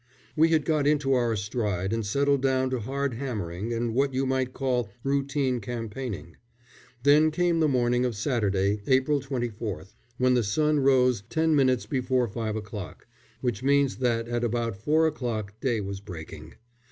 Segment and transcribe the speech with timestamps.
[0.35, 4.25] We had got into our stride and settled down to hard hammering and what you
[4.25, 6.37] might call routine campaigning.
[7.03, 12.27] Then came the morning of Saturday, April 24th, when the sun rose ten minutes before
[12.27, 13.05] five o'clock,
[13.41, 16.55] which means that at about four o'clock day was breaking.